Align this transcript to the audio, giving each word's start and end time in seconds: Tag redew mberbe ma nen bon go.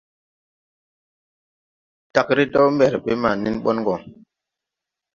Tag 2.13 2.27
redew 2.37 2.65
mberbe 2.73 3.13
ma 3.21 3.31
nen 3.33 3.55
bon 3.63 3.77
go. 3.85 3.95